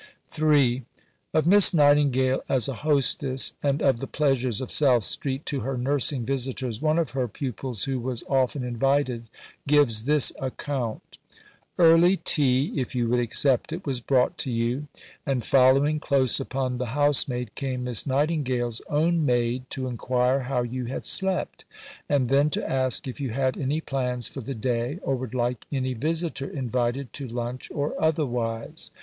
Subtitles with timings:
[0.01, 0.13] See Vol.
[0.13, 0.13] I.
[0.55, 0.59] p.
[0.61, 0.75] 304.
[0.77, 0.85] III
[1.41, 5.77] Of Miss Nightingale as a hostess, and of the pleasures of South Street to her
[5.77, 9.29] nursing visitors, one of her pupils who was often invited
[9.67, 11.19] gives this account:
[11.77, 14.87] "Early tea, if you would accept it, was brought to you;
[15.23, 20.85] and following close upon the housemaid, came Miss Nightingale's own maid to inquire how you
[20.85, 21.63] had slept;
[22.09, 25.67] and then to ask if you had any plans for the day or would like
[25.71, 28.89] any visitor invited to lunch or otherwise.